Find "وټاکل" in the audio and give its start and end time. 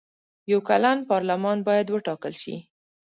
1.89-2.33